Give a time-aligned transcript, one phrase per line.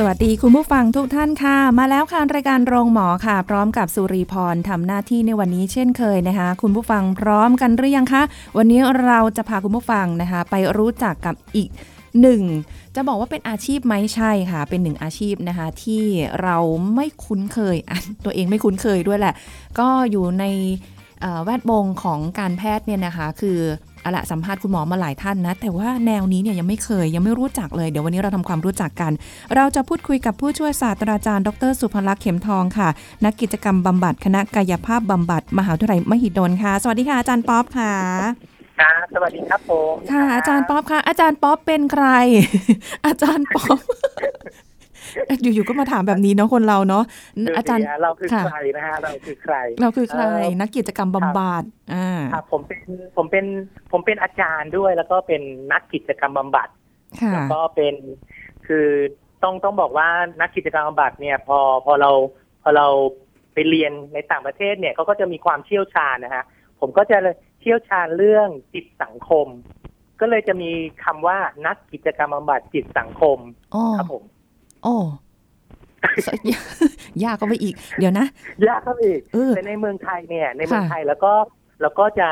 [0.00, 8.22] สวัสดีคุณผู้ฟังทุกท่านค่ะ มาแล้วค่ะรายการโรงหมอค่ะ พร้อมกับสุริพรทำหน้าที่ในวันนี้เช่นเคยนะคะ คุณผู้ฟังพร้อมกันหรือยังคะ
[8.56, 11.68] วันนี้เราจะพาคุณผู้ฟังนะคะ ไปรู้จักกับอีก
[12.20, 12.42] หนึ่ง
[12.94, 16.04] จะบอกว่าเป็นอาชีพไหมใช่ค่ะ เป็นหนึ่งอาชีพนะคะ ที่
[16.42, 16.56] เรา
[16.94, 17.76] ไม่คุ้นเคย
[18.24, 19.34] ตัวเองไม่คุ้นเคยด้วยแหละ
[19.78, 20.44] ก็อยู่ใน
[21.44, 23.58] แวดวงของการแพทย์เนี่ยนะคะ คือ
[24.06, 29.12] เอาละสัมภาษณ์คุณหมอมาหลายท่านนะ แต่ว่าแนวนี้เนี่ยยังไม่เคยยังไม่รู้จักเลย เดี๋ยววันนี้เราทำความรู้จักกัน
[29.54, 32.88] เราจะพูดคุยกับผู้ช่วยศาสตราจารย์ ดร สุภลักษณ์เข็มทองค่ะ
[33.24, 37.92] นักกิจกรรมบำบัดคณะกายภาพบำบัดมหาวิทยาลัยมหิดลค่ะ สวัสดีค่ะอาจารย์ป๊อปค่ะ
[38.80, 42.06] ครับสวัสดีครับผม ค่ะ อาจารย์ป๊อปค่ะ อาจารย์ป๊อปเป็นใคร
[43.06, 43.78] อาจารย์ป๊อป
[45.42, 47.04] อยู่ๆก็มาถามแบบนี้เนาะคนเราเนาะ
[47.46, 51.62] คืออาจารย์เราคือค่ะใครนะฮะเราคือใคร เราคือใครเอ่อนักกิจกรรมบำบัด
[51.94, 52.80] อ่าครับผมเป็น
[53.16, 53.46] ผมเป็น
[53.92, 56.68] ผมเป็นอาจารย์ด้วย แล้วก็เป็นนักกิจกรรมบำบัด
[57.20, 57.94] ค่ะแล้วก็เป็น
[58.66, 58.88] คือ
[59.42, 60.08] ต้องต้องบอกว่า
[60.40, 62.10] นักกิจกรรมบำบัดเนี่ยพอพอเรา
[62.62, 62.86] พอเรา
[63.54, 66.44] ไปเรียนในต่างประเทศเนี่ยเขาก็จะมีความเชี่ยวชาญนะฮะ
[66.80, 67.18] ผมก็จะ
[67.60, 69.46] เชี่ยวชาญเรื่องจิตสังคม
[70.20, 70.70] ก็เลยจะมี
[71.04, 73.38] คำว่านักกิจกรรมบำบัดจิตสังคม
[73.74, 74.22] อ๋อครับผม
[74.86, 74.98] โอ้
[77.24, 78.26] ยากก็ไปอีก เดี๋ยวนะ
[78.68, 81.32] ยากครับอีกเออแต่ในเมืองไทยเนี่ย ในเมืองค่ะไทยแล้วก็
[81.82, 82.28] แล้วก็จะ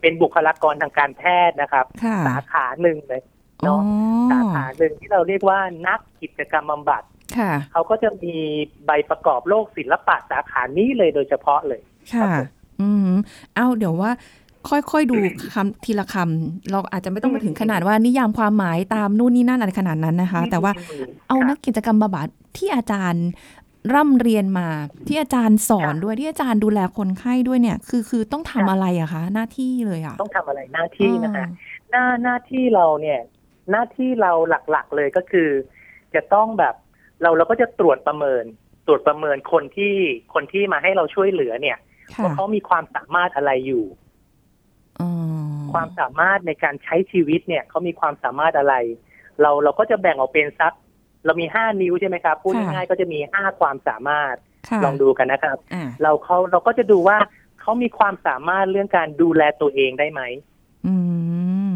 [0.00, 3.22] เป็นบุคลากรทางการแพทย์นะครับค่ะสาขาหนึ่งเลย
[3.66, 3.80] อ๋อเนาะ
[4.30, 7.02] สาขาหนึ่งที่เราเรียกว่านักกิจกรรมบำบัด
[7.38, 8.36] ค่ะเขาก็จะมี
[8.86, 11.80] ใบประกอบโรคศิลปะสาขานี้เลยโดยเฉพาะเลย
[12.14, 12.46] ค่ะครับผม
[12.80, 13.12] อืม
[13.56, 14.10] เอาเดี๋ยวว่า
[14.70, 15.16] ค่อยๆดู
[15.54, 20.72] คำทีละคำเราอาจจะไม่ต้องไปถึงขนาดว่านิยามความหมายตามนู่นนี่นั่นอะไรขนาดนั้นนะคะ แต่ว่า
[21.28, 23.26] เอาครับนักกิจกรรมบำบัดที่อาจารย์
[23.94, 24.68] ร่ำเรียนมา
[25.08, 31.46] ที่อาจารย์สอนด้วยที่อาจารย์ดูแลคนไข้ด้วยเนี่ย คือคือต้องทำอะไรอะคะ หน้าที่เลยอะต้องทำอะไรหน้าที่นะคะ
[31.90, 33.20] หน้าหน้าที่เราเนี่ย
[33.70, 34.32] หน้าที่เรา
[34.70, 35.48] หลักๆเลยก็คือ
[36.14, 36.74] จะต้องแบบ
[37.22, 38.44] เราเราก็จะตรวจประเมิน
[38.86, 39.94] ตรวจประเมินคนที่
[40.34, 41.78] คนที่มาให้เราช่วยเหลือเนี่ย
[42.14, 44.03] ค่ะว่าเขามีความสามารถอะไรอยู่อ๋อ
[45.74, 48.74] ความสามารถในการใช้ชีวิตเนี่ยเขามีความสามารถอะไร
[49.40, 50.74] เราเราก็จะแบ่งออกเป็นสัก
[51.26, 54.34] เรามีห้านิ้วใช่ไหมครับพูดง่ายๆก็จะมีห้าความสามารถ
[54.68, 57.18] ค่ะลองดูกันนะครับอ่าเราเขาเราก็จะดูว่า
[57.60, 60.22] เขามีความสามารถเรื่องการดูแลตัวเองได้ไหม
[60.86, 60.94] อื
[61.70, 61.72] ม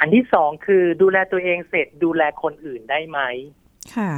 [0.00, 3.20] อันที่สองคือดูแลตัวเองเสร็จดูแลคนอื่นได้ไหม
[3.96, 4.12] ค่ะ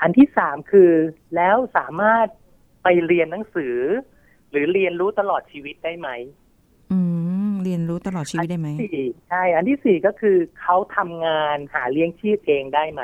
[0.00, 0.90] อันที่สามคือ
[1.36, 2.26] แล้วสามารถ
[2.82, 3.76] ไปเรียนหนังสือ
[4.50, 6.08] หรือเรียนรู้ตลอดชีวิตได้ไหม
[6.92, 6.98] อื
[7.33, 7.33] ม
[7.64, 13.02] เรียนรู้ตลอดชีวิตได้ไหมสี่ใช่ อันที่สี่ก็คือเขาทำงานหาเลี้ยงชีพเองได้ไหม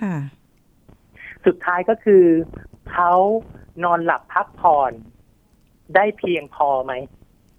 [0.00, 0.14] ค่ะ
[1.46, 2.24] สุดท้ายก็คือ
[2.92, 3.12] เขา
[3.84, 4.92] นอนหลับพักผ่อน
[5.94, 6.94] ได้เพียงพอไหม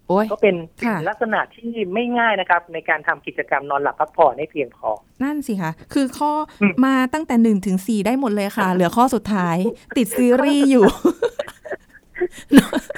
[0.08, 0.56] โอ้ยก็เป็น
[0.86, 4.90] ค่ะลักษณะที่ไม่ง่ายนะครับ ในการทำกิจกรรมนอนหลับพักผ่อนให้เพียงพอ
[5.24, 9.58] นั่นสิคะคือข้ออมมาตั้งแต่หนึ่งถึงสี่ได้หมดเลยค่ะ เหลือข้อสุดท้าย
[9.98, 10.86] ติดซีรีส์อยู่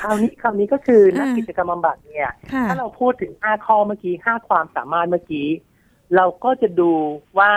[0.02, 5.48] คราวนี้คราวนี้ก็คือนักอ่ากิจกรรมบำบัดเนี่ยค่ะถ้าเราพูดถึงห้าข้อเมื่อกี้ห้าความสามารถเมื่อกี้
[6.16, 6.92] เราก็จะดู
[7.40, 7.52] ว่า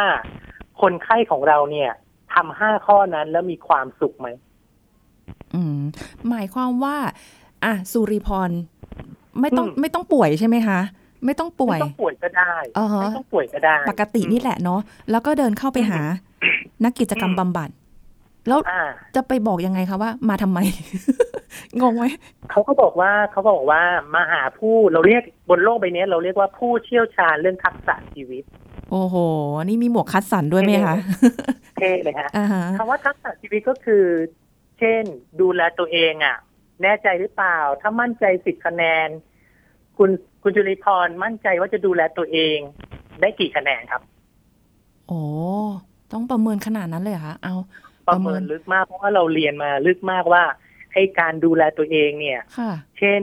[0.81, 1.91] คนไข้ของเราเนี่ย
[2.35, 4.29] ทำห้าข้อนั้นแล้วมีความสุขไหม
[5.55, 5.79] อืม
[6.29, 6.97] หมายความว่า
[7.65, 8.51] อะสุริพร
[9.41, 10.81] ไม่ต้องอืมไม่ต้องป่วยใช่ไหมคะ
[11.25, 14.81] ไม่ต้องป่วไม่ยต้องป่วยก็ได้อ่าฮะไม่ต้องป่วยก็ได้ ปกตินี่แหละเนาะ
[15.11, 16.01] แล้วก็เดินเข้าไปหา
[16.85, 17.69] นักกิจกรรมบำบัด
[18.49, 18.83] แล้วอ่า
[19.15, 20.59] จะไปบอกยังไงคะว่า มาทำไม
[21.81, 22.05] งงไหม
[22.51, 23.83] เขาก็บอกว่าเขาบอกว่า
[24.15, 28.45] มาหาผู้เราเรียกบนโลกใบนี้เราเรียกว่าผู้เชี่ยวชาญเรื่องทักษะชีวิต
[28.91, 29.17] โอ้โห
[29.65, 30.97] นี่มีหมวกคัดสันด้วยไหมคะ
[31.79, 34.05] เท่เลยฮะอ่าฮะคำว่าทักษะชีวิตก็คือ
[34.79, 35.03] เช่น
[35.41, 36.37] ดูแลตัวเองอะ
[36.83, 39.09] แน่ใจหรือเปล่า ถ้ามั่นใจสิบคะแนน
[39.99, 40.11] คุณ
[40.43, 42.59] คุณจุลิพรมั่นใจว่าจะดูแลตัวเอง
[43.21, 44.03] ได้กี่คะแนนครับ
[45.09, 45.21] โอ้
[46.13, 47.55] ต้องประเมินขนาดนั้นเลยเหรอคะเอา
[48.09, 50.43] ประเมินลึกมากเพราะว่าเราเรียนมาลึกมากว่า
[50.95, 53.23] ให้การดูแลตัวเองเนี่ยค่ะเช่น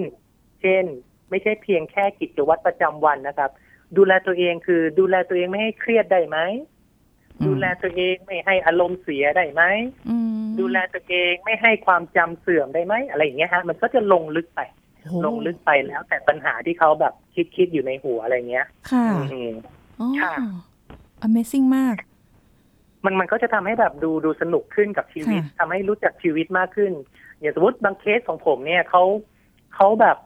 [0.61, 0.83] เช่น
[1.29, 3.51] ไม่ใช่เพียงแค่กิจวัตรประจำวันนะครับ
[3.97, 6.37] ดูแลตัวเองคือดูแลตัวเองไม่ให้เครียดได้ไหม
[7.39, 9.63] อืมดูแลตัวเองไม่ให้อารมณ์เสียได้ไหม
[10.09, 14.61] อืมดูแลตัวเองไม่ให้ความจำเสื่อมได้ไหม อะไรอย่างเงี้ยฮะ มันก็จะลงลึกไป
[15.01, 19.51] โอ้โหลงลึกไปแล้วแต่ปัญหาที่เขาแบบคิดคิดอยู่ในหัวอะไรเงี้ย ค่ะอืม
[19.99, 20.33] อ๋อค่ะ
[21.27, 21.95] Amazing มาก
[23.05, 26.93] มันมันก็จะทำให้แบบดูดูสนุกขึ้นกับชีวิตค่ะทำให้รู้จักชีวิตมากขึ้น
[27.39, 29.03] อย่างสมมติบางเคสของผมเนี่ยเขา
[29.75, 30.17] เขาแบบ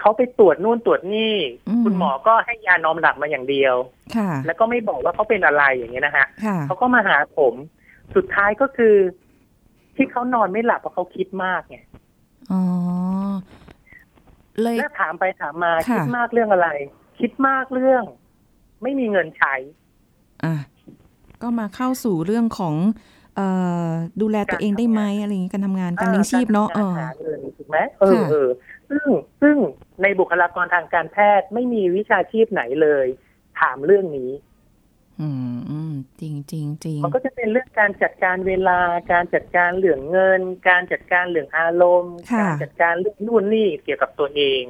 [0.00, 1.34] เขาไปตรวจนู่นตรวจนี่
[1.68, 3.74] อืมคุณหมอก็ให้ยานอนหลับมาอย่างเดียว
[4.16, 7.54] ค่ะแล้วก็ไม่บอกว่าเขาเป็นอะไรอย่างเงี้ยนะฮะค่ะเขาก็มาหาผม
[8.14, 8.94] สุดท้ายก็คือ
[9.96, 11.76] ที่เขานอนไม่หลับเพราะเขาคิดมากไง
[12.52, 12.62] อ๋อ
[14.60, 16.68] เลยแล้วถามไปถามมาค่ะคิดมากเรื่องอะไร
[17.20, 18.04] คิดมากเรื่อง
[18.82, 19.54] ไม่มีเงินใช้
[20.44, 20.54] อะ
[21.42, 23.23] ก็มาเข้าสู่เรื่องของเอ่อ
[24.20, 28.48] ดูแลตัวเองได้ไหมอะไรอย่างงี้การทำงานการเลี้ยงชีพเนาะเอการอหาเงินถูกไหมเออค่ะเออ
[28.90, 29.06] ซึ่ง
[29.42, 29.56] ซึ่ง
[30.02, 33.06] ในบุคลากรทางการแพทย์ไม่มีวิชาชีพไหนเลย
[33.60, 34.30] ถามเรื่องนี้
[35.20, 38.78] อืมอืมจริงจริงจริงมันก็จะเป็นเรื่องการจัดการเวลา
[39.12, 44.62] การจัดการเหลืองเงิน การจัดการเหลืองอารมณ์ค่ะการจัดการเรื่องนู่นนี่เกี่ยวกับตัวเอง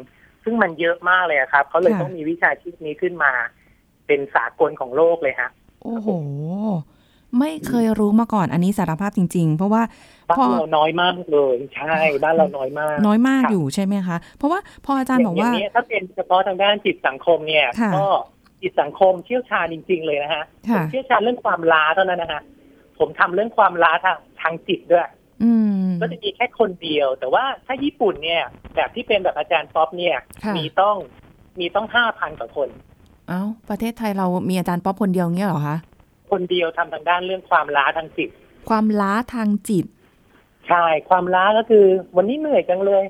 [0.44, 3.32] ซึ่งมันเยอะมากเลยอะครับเขาเลยค่ะต้องมีวิชาชีพนี้ขึ้นมา
[4.06, 5.50] เป็นสากลของโลกเลยฮะ
[5.82, 6.08] โอ้โห
[7.38, 9.82] ไม่เคยรู้มาก่อนอันนี้สารภาพจริง ๆ เพราะว่า
[10.30, 18.06] บ้าพอนเราน้อยมากเลยใช่บ้านเราน้อยมาก น้อยมากค่ะอยู่ใช่ไหมคะเพราะว่าพออาจารย์บอกว่าย่งนี้ถ้าเป็นเฉพาะทางด้านจิตสังคมเนี่ยค่ะก็
[18.62, 22.42] จิตสังคมเชี่ยวชาญจริง ๆ เลยนะฮะผค่ะมเชี่ยวชาญเรื่องความล้าเท่านั้นนะฮะ
[22.98, 25.08] ผมทำเรื่องความล้าทางทางจิตด้วย
[25.44, 25.52] อื
[25.84, 28.42] มก็จะมีแค่คนเดียว แต่ว่าถ้าญี่ปุ่นเนี่ย
[28.74, 30.96] แบบที่เป็นแบบอาจารย์ป๊อปเนี่ยค่ะมีต้อง
[31.60, 32.68] มีต้องห้าพันกว่าคน
[33.28, 35.76] เอ้า ประเทศไทยเรามีอาจารย์ป๊อปคนเดียวเงี้ยเหรอคะ
[36.34, 38.30] คนเดียวทำทางด้านเรื่องความล้าทางจิต
[38.68, 39.84] ความล้าทางจิต
[40.68, 41.84] ใช่ ความล้าก็คือ
[42.16, 43.04] วันนี้เหนื่อยจังเลย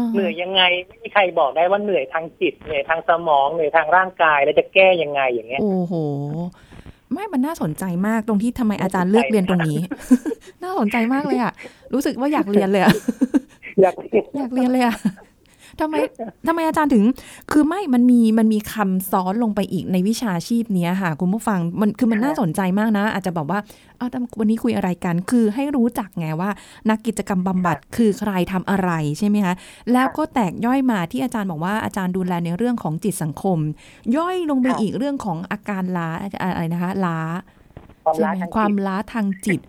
[0.00, 5.94] าฮะเหนื่อยยังไงไม่มีใครบอกได้ว่าเหนื่อยทางจิตเหนื่อยทางสมองเหนื่อยทางร่างกายแล้วจะแก้ยังไงอย่างเงี้ยโอ้โห
[7.12, 9.78] ไม่มันน่าสนใจมากตรงที่ทำไมอาจารย์เลือกเรียนตรงนี้
[10.62, 11.52] น่าสนใจมากเลยอะ
[11.92, 12.94] รู้สึกว่าอยากเรียนเลยอะ
[13.82, 13.94] อยาก
[14.36, 14.96] อยากเรียนเลยอะ
[15.80, 15.94] ทำไม
[16.46, 17.04] ทำไมอาจารย์ถึง
[17.50, 23.60] คือไม่มันมีมันมีคำซ้อนลงไปอีกในวิชาชีพเนี้ยค่ะ คุณผู้ฟังมันคือมันน่าสนใจมากนะ อาจจะบอกว่า
[23.98, 26.50] อ้าวแต่วันนี้คุยอะไรกัน คือให้รู้จักไงว่า
[26.90, 29.54] นักกิจกรรมบำบัดคือใครทำอะไรใช่ไหมคะ
[29.92, 33.58] แล้วก็แตกย่อยมาที่อาจารย์บอกว่าอาจารย์ดูแลในเรื่องของจิตสังคม
[34.16, 36.08] ย่อยลงไปอีกเรื่องของอาการล้า
[36.42, 37.18] อะไรนะคะล้า
[38.04, 39.60] ความใช่ล้าไหมทางความจิตล้าทางจิต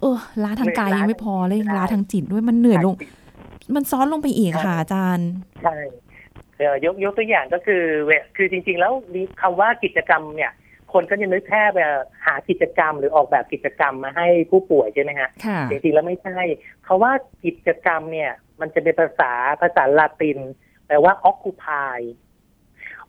[0.00, 3.17] เออล้าทางกายเหนื่อยยังไม่พอเลยล้าล้าทางจิตด้วยมันเหนื่อยลงทางจิต
[3.74, 5.30] มันซ้อนลงไปอีกค่ะอาจารย์
[5.62, 5.76] ใช่
[6.56, 8.92] เอ่อยกยกตัวอย่างก็คือเวคือจริง ๆ แล้ว
[9.40, 10.52] คำว่ากิจกรรมเนี่ย
[10.92, 16.38] คนก็จะนึกแค่แบบหากิจกรรมหรือออกแบบกิจกรรมมาให้ผู้ป่วยใช่ไหมฮะค่ะจริงๆแล้วไม่ใช่
[16.86, 17.12] คาว่า
[17.44, 19.32] กิจกรรมเนี่ย มันจะเป็นภาษา
[19.62, 20.38] ภาษาลาติน
[20.86, 21.98] แปลว่า occupy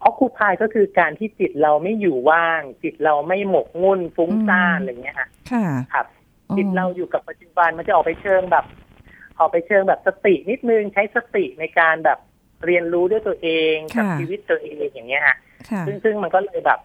[0.07, 6.05] occupy ก็คือการที่จิตเราไม่อยู่ว่าง จิตเราไม่หมกมุ่นฟุ้งซ่านอืมอะไรเงี้ยฮะค่ะครับ
[6.49, 8.65] อ๋อจิตเราอยู่กับปัจจุบันมันจะออกไปเชิงแบบ
[9.39, 12.19] ออกไปเชิงแบบสตินิดนึงใช้สติในการแบบ
[12.65, 15.37] เรียนรู้ด้วยตัวเองกับค่ะชีวิตตัวเองอย่างเงี้ยฮะ
[15.69, 16.79] ค่ะซึ่งซึ่งมันก็เลยแบบ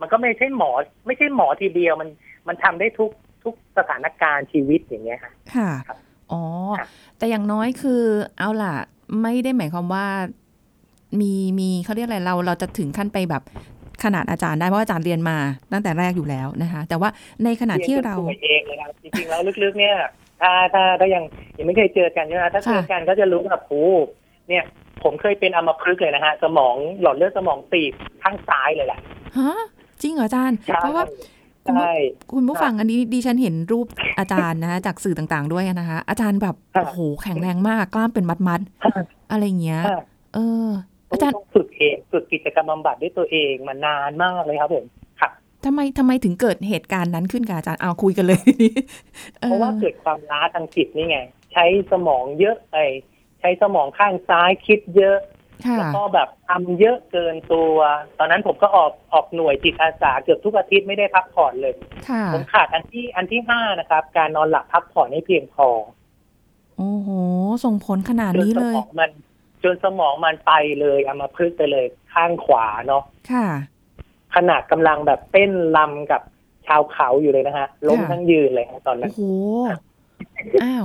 [0.00, 0.70] มันก็ไม่ใช่หมอ
[1.06, 2.08] ไม่ใช่หมอทีเดียวมัน
[2.48, 3.10] มันทำได้ทุก
[3.44, 5.98] ทุกสถานการณ์ชีวิตอย่างเงี้ยฮะค่ะครับ
[6.32, 6.42] อ๋อ
[6.78, 8.02] ครับแต่อย่างน้อยคือ
[8.38, 8.74] เอาล่ะ
[9.22, 10.06] ไม่ได้หมายความว่า
[11.20, 13.42] มีมีเขาเรียกอะไรเราเราจะถึงขั้นไปแบบ
[14.04, 15.36] ขนาดอาจารย์ได้เพราะอาจารย์เรียนมา
[15.72, 17.08] ตั้งแต่แรกอยู่แล้วนะคะ แต่ว่า
[17.44, 19.96] ในขณะที่เรายนจนป่วยเองเลยครับจริงๆแล้วลึกๆเนี่ย
[20.40, 21.22] ถ้าถ้าถ้ายัง
[21.58, 23.86] ยังไม่เคยเจอกันใช่ไหมถ้าเจอกันก็จะรู้ว่าโอ้
[24.48, 24.64] เนี่ย
[25.02, 27.92] ผมเคยเป็นอัมพฤกษ์เลยนะฮะ สมองหลอดเลือดสมองตีบ
[28.22, 29.00] ข้างซ้ายเลยแหละ
[29.38, 29.52] ฮะ
[30.02, 31.04] จริงเหรออาจารย์ใช่เพราะว่า
[31.66, 31.92] คุณผู้ใช่
[32.34, 33.86] คุณผู้ฟังอันนี้ดิฉันเห็นรูป
[34.18, 40.00] อาจารย์นะคะจากสื่อต่างๆด้วยนะคะ อาจารย์แบบครับโอ้โหแข็งแรงมากกล้ามเป็นมัดๆอะไรอย่างเงี้ยค่ะ
[40.34, 40.68] เออ
[41.10, 44.99] ต้ออางจารย์ต้องฝึกเองฝึกกิจกรรมบำบัดด้วยตัวเองมานานมากเลยครับผมครับ
[45.64, 48.74] ทำไมทำไมถึงเกิดเหตุการณ์นั้นขึ้นกับอาจารย์เอาคุยกันเลยทีนี้
[49.42, 51.18] ออเพราะว่าเกิดความล้าทางจิตนี่ไง
[51.52, 52.78] ใช้สมองเยอะไอ
[53.40, 55.18] ใช้สมองข้างซ้ายคิดเยอะ
[55.66, 57.74] ค่ะแล้วก็แบบทำเยอะเกินตัว
[58.18, 61.74] ตอนนั้นผมก็ออกออกหน่วยจิตอาสาเกือบทุกอาทิตย์ไม่ได้พักผ่อนเลย
[62.08, 65.68] ค่ะผมขาดอันที่อันที่ห้านะครับ การนอนหลับพักผ่อนให้เพียงพอ
[66.78, 67.08] โอ้โห
[67.64, 69.10] ส่งผลขนาดจนนี้สเลมยองมัน
[69.62, 73.02] จนสมองมันไปเลยเอามาพึกษ์ไปเลยข้างขวาเนาะ
[73.32, 73.46] ค่ะ
[74.34, 76.22] ขนาดกำลังแบบเต้นลำกับ
[76.66, 79.20] ชาวเขาอยู่เลยนะฮะล้มค่ะทั้งยืนเลยฮะตอนนั้โอ้นโห
[80.62, 80.84] อ้าว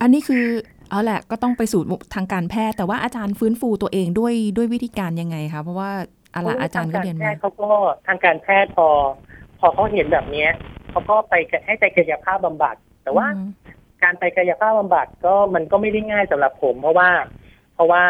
[0.00, 0.44] อันนี้คือ
[0.90, 1.82] เอาแหละก็ต้องไปสู่
[2.14, 5.90] ทางการแพทย์ แต่ว่าอาจารย์ฟื้นฟูตัวเองด้วยด้วยวิธีการยังไงคะเพราะว่า
[6.34, 7.70] อะไรอาจารย์ก็เรียนทงมาแพทย์เขาก็
[8.06, 8.88] ทางการแพทย์พอ
[9.58, 10.50] พอเขาเห็นแบบเนี้ย
[10.90, 11.34] เขาก็ไป
[11.66, 13.48] ให้ไปกายภาพบำบัด แต่ว่าอืม
[14.02, 17.10] การไปกายภาพบำบัดก็มันก็ไม่ได้ง่ายสำหรับผม เพราะว่า
[17.74, 18.04] เพราะว่า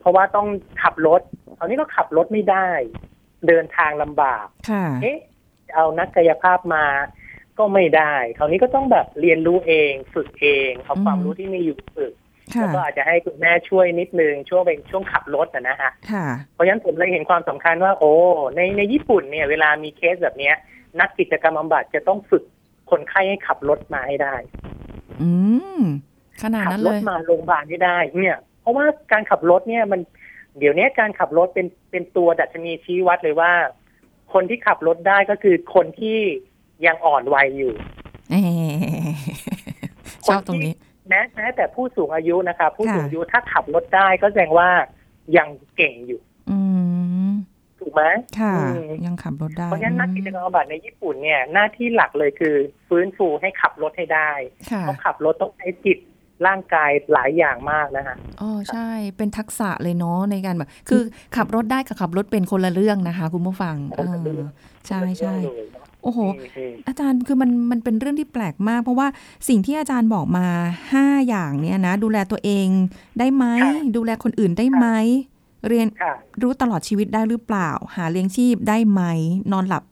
[0.00, 0.48] เพราะว่าต้อง
[0.82, 1.20] ขับรถ
[1.58, 2.68] คราวนี้ก็ขับรถไม่ได้
[3.46, 5.18] เดินทางลำบากค่ะเอ๊ะ
[5.74, 6.84] เอานักกายภาพมา
[7.58, 12.12] ก็ไม่ได้คราวนี้ก็ต้องแบบเรียนรู้เองฝึกเองเอาความอืมรู้ที่มีอยู่ฝึก
[12.54, 18.12] ค่ะแล้วก็อาจจะให้คุณแม่ช่วยนิดนึงช่วงเป็นช่วงขับรถนะนะฮะค่ะเพราะฉะนั้นผมเลยเห็นความสำคัญว่า โอ้
[18.56, 20.54] ในในญี่ปุ่นเนี่ย เวลามีเคสแบบเนี้ย
[21.00, 22.42] นักกิจกรรมบำบัดจะต้องฝึก
[22.90, 24.34] คนไข้ให้ขับรถมาให้ได้
[25.22, 25.30] อื
[25.80, 25.82] ม
[26.42, 30.00] ขนาดขันั้นรเลถยมาโรงพยาบาลไม่ได้ เนี่ย เพราะว่าการขับรถเนี่ยมัน
[30.58, 33.52] เดี๋ยวนี้การขับรถเป็นเป็นตัวดัชนีชี้วัดเลยว่า
[34.32, 36.18] คนที่ขับรถได้ก็คือคนที่
[36.86, 37.72] ยังอ่อนวัยอยู่
[38.30, 39.08] เอ่อ
[40.26, 40.74] ชอบตรงนี้
[41.08, 44.68] แม้แม้แต่ผู้สูงอายุนะครับผู้ค่ะสูงอายุถ้าขับรถได้ก็แสดงว่า
[45.36, 46.58] ยังเก่งอยู่ อื
[47.28, 47.30] ม
[47.80, 48.02] ถูกไหม
[48.40, 52.54] ค่ะอืมยังขับรถได้ เพราะฉะนั้นนักกิจกรรมบำบัดในญี่ปุ่นเนี่ย หน้าที่หลักเลยคือ
[52.88, 54.30] ฟื้นฟูให้ขับรถให้ได้
[54.70, 55.98] ค่ะเพราะขับรถต้องใช้จิต
[56.46, 61.02] ร่างกายหลายอย่างมากนะฮะอ๋อใช่เป็นทักษะเลยเนาะในการแบบคือ
[61.36, 69.06] ขับรถได้กับขับรถเป็นคนละเรื่องนะคะ คุณผู้ฟังคนละเรื่องเออใช่ใช่เลยเนอะโอ้โหอืมอืมอาจารย์คือมันมันเป็นเรื่องที่แปลกมาก เพราะว่า
[69.48, 70.46] สิ่งที่อาจารย์บอกมา
[70.92, 72.68] ห้าอย่างเนี่ยนะ ดูแลตัวเอง
[73.18, 73.44] ได้ไหม
[73.96, 74.86] ดูแลคนอื่นได้ไหม
[75.68, 79.02] เรียนค่ะรู้ตลอดชีวิตได้หรือเปล่า หาเลี้ยงชีพได้ไหม
[79.52, 79.82] นอนหลับ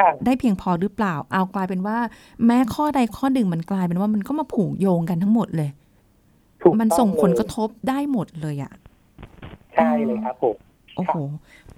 [0.00, 1.98] ค่ะได้เพียงพอหรือเปล่า เอากลายเป็นว่า
[2.46, 5.83] แม้ข้อใดข้อหนึ่งมันกลายเป็นว่ามันก็มาผูกโยงกันทั้งหมดเลยถูก
[6.80, 8.72] มันต้องส่งผลเลยกระทบได้หมดเลยอะ
[9.74, 10.56] ใช่เลยครับผม
[10.96, 11.14] โอ้โห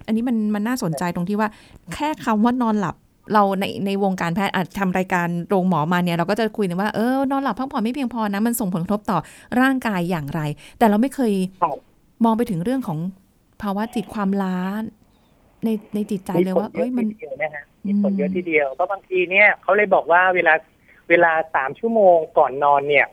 [0.05, 1.49] อันนี้มันมันน่าสนใจตรงที่ว่า
[1.93, 2.95] แค่คำว่านอนหลับ
[3.33, 9.19] เราในในวงการแพทย์อาจทำรายการโรงหมอมาเนี่ย เราก็จะคุยกันว่าเออนอนหลับพักผ่อนไม่เพียงพอนะมันส่งผลกระทบต่อ
[9.61, 10.41] ร่างกายอย่างไร
[10.77, 11.77] แต่เราไม่เคยครับ
[12.23, 12.99] มองไปถึงเรื่องของ
[13.61, 14.57] ภาวะจิตความล้า
[15.63, 20.53] ในในจิตใจเลยว่าผเอ้ยมันทีเดียวนะฮะอืมีมผลเยอะทีเดียวเพราะบางทีเนี่ยเขาเลยบอกว่าเวลา
[21.09, 23.07] เวลาสามชั่วโมงก่อนนอนเนี่ย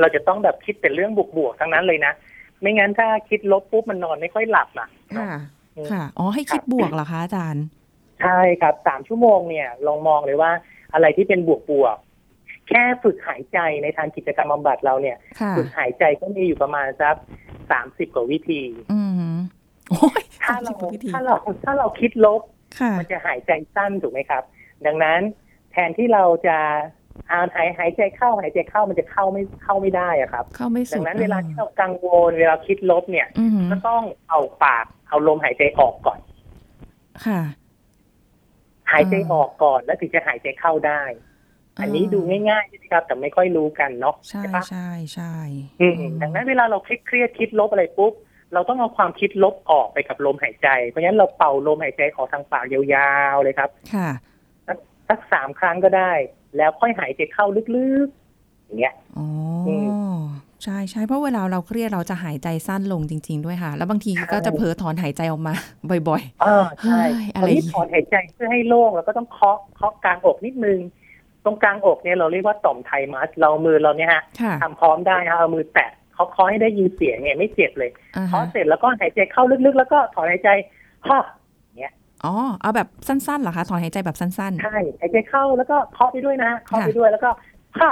[0.00, 2.12] เราจะต้องแบบคิดแต่เรื่องบวกๆทั้งนั้นเลยนะ
[2.60, 5.26] ไม่งั้นถ้าคิดลบปุ๊บมันนอนไม่ค่อยหลับอะค่ะ
[5.76, 7.64] อืมค่ะอ๋อให้คิดบวกเหรอคะอาจารย์
[8.20, 10.50] ใช่ครับสามชั่วโมงเนี่ยลองมองเลยว่า
[10.94, 17.16] อะไรที่เป็นบวกบวกๆแค่ฝึกหายใจในทางกิจกรรมบำบัดเราเนี่ยค่ะฝึกหายใจก็มีอยู่ประมาณสัก
[17.70, 19.00] สามสิบกว่าวิธีอื
[19.32, 19.36] ม
[19.90, 22.40] โอ้ยถ้าเรา30กว่วิธีถ้าเราถ้าเราคิดลบ
[22.80, 24.42] ค่ะมันจะหายใจสั้นถูกไหมครับ
[24.86, 25.20] ดังนั้น
[25.72, 26.58] แทนที่เราจะ
[27.03, 36.18] เอาหายหายใจเข้าหายใจเข้ามันจะเข้าไม่เข้าไม่ได้อะครับ เข้าไม่สุดัดงนั้นเวลาที่เรากังวลเวลาคิดลบเนี่ยอืมก็ต้องเอาปากเอาลมหายใจออกก่อน
[37.26, 37.40] ค่ะ
[38.92, 41.02] หายใจออกก่อนแล้วถึงจะหายใจเข้าได้
[41.80, 42.18] อันนี้ดู
[42.50, 45.34] ง่ายๆใช่ไหมครับ แต่ไม่ค่อยรู้กันเนาะใช่ปะใช่ใช่
[45.80, 48.12] อืมดังนั้นเวลาเราเครียดๆคิดลบอะไรปุ๊บ
[48.52, 54.08] เราต้องเอาความคิดลบออกไปกับลมหายใจ เพราะฉะนั้นเราเป่าลมหายใจออกทางปากยาวๆเลยครับ ค่ะ
[55.08, 56.12] สักสามครั้งก็ได้
[56.56, 57.46] แล้วค่อยหายใจเข้า
[57.76, 59.26] ลึกๆ อย่างเงี้ยอ๋อ
[59.68, 59.70] อ
[60.18, 60.20] ม
[60.64, 65.52] ใช่ใช่เพราะเวลาเราเครียดเราจะหายใจสั้นลงจริง ๆ ด้วยค่ะ แล้วบางทีใช่ก็จะเผลอถอนหายใจออกมา
[66.08, 70.78] บ่อยอ่าใช่เฮ้ยตอะอนไรนี้ถอนหายใจเพื่อให้โล่งแล้วก็ต้องเคาะเคาะกลางอกนิดนึง
[71.44, 80.50] ตรงกลางอกเนี่ยเราเรียกว่าต่อมไทมัสเรามือเราเนี่ยฮะๆค่ะทำพร้อมได้ฮะเอามือแตะเคาะเคาะให้ได้ยินเสียงเนี่ยไม่เจ็บเลยอ่าเคาะฮะเสร็จแล้วก็หายใจเข้าลึกๆ แล้วก็ถอนหายใจ
[81.08, 81.18] ฮ่า
[82.24, 87.30] อ๋อ เอาแบบสั้นๆเหรอคะถอนหายใจแบบสั้นใช่หายใจเข้าแล้วก็เคาะไปด้วยนะเคาะไปด้วยแล้วก็
[87.78, 87.90] ฮ่า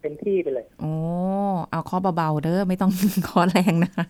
[0.00, 0.92] เป็นที่ไปเลยๆโอ้
[1.70, 2.90] เอาเคอเบาๆเด้อไม่ต้อง
[3.24, 4.04] เคอแรงนะคะ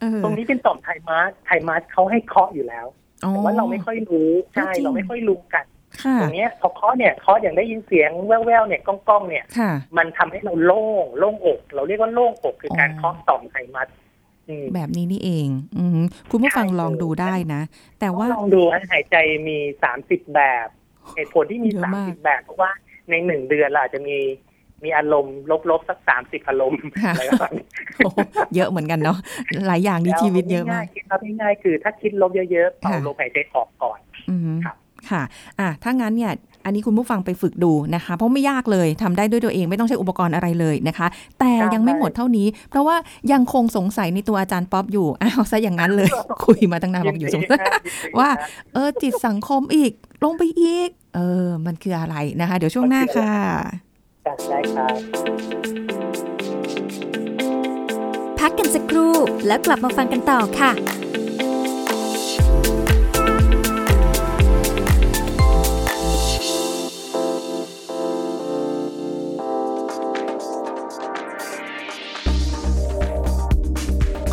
[0.00, 2.86] เออตรงนี้เป็นต่อมไทมัสไทมัสเขาให้เคาะอยู่แล้ว
[3.24, 5.64] อ๋อแต่ว่าเราไม่ค่อยรู้ใช่จริงเราไม่ค่อยรู้กัน
[6.02, 14.01] ค่ะตรงเนี้ยพอเคาะเนี่ยเคาะอย่างได้ยินเสียงแว่วๆเนี่ยก้องๆเนี่ยค่ะมันทำให้เราโล่งโล่งอก เราเรียกว่าโล่งอกคือการอ๋อเคาะต่อมไขมัดอืม
[14.74, 17.62] แบบนี้นี่เอง อืมคุณผู้ฟังใช่ลองดูได้นะ
[18.00, 19.16] แต่ว่าลองดูฮะหายใจ
[19.48, 20.68] มีสามสิบแบบ
[21.16, 22.70] เหตุผลที่มีเยอะสามมากสิบแบบเพราะว่า
[23.10, 24.18] ในหนึ่งเดือนเราอาจจะมี
[24.84, 25.36] มีอารมณ์
[25.70, 27.66] ลบๆสักสามสิบอารมณ์ค่ะอะไรประมาณนี้
[28.04, 28.10] โอ้
[28.54, 29.18] เยอะเหมือนกันเนาะ
[29.66, 33.98] หลายอย่างในชีวิตเยอะมากง่ายๆคิดครับง่ายๆคือถ้าคิดลบเยอะๆเป่าค่ะลมหายใจออกก่อน
[34.30, 34.76] อืมครับ
[35.12, 35.22] ค่ะ
[35.60, 36.32] อะถ้างั้นเนี่ย
[36.64, 41.06] อันนี้คุณผู้ฟังไปฝึกดูนะคะ เพราะไม่ยากเลยทำได้ด้วยตัวเองไม่ต้องใช้อุปกรณ์อะไรเลยนะคะ
[41.40, 42.96] แต่ใช่ยังไม่หมดเท่านี้ เพราะว่า
[43.32, 46.08] ยังคงสงสัยในตัวอาจารย์ป๊อปอยู่อ้าวซะอย่างนั้นเลย
[46.44, 49.92] คุยมาตั้งนานบอกอยู่สงสัยยินดีครับยินดีว่าครับเออจิตสังคมอีก
[50.24, 53.32] ลงไปอีก เออ มันคืออะไรนะคะ เดี๋ยวช่วงหน้าค่ะ
[54.26, 54.94] จัดได้ครับ
[58.38, 59.14] พักกันสักครู่
[59.46, 60.72] แล้วกลับมาฟังกันต่อค่ะ